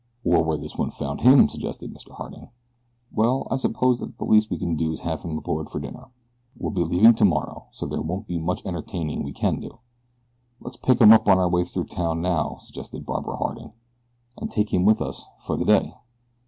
[0.25, 2.13] "Or where this one found him," suggested Mr.
[2.13, 2.49] Harding.
[3.13, 5.79] "Well, I suppose that the least we can do is to have him aboard for
[5.79, 6.07] dinner.
[6.57, 9.77] We'll be leaving tomorrow, so there won't be much entertaining we can do."
[10.59, 13.73] "Let's pick him up on our way through town now," suggested Barbara Harding,
[14.37, 15.93] "and take him with us for the day.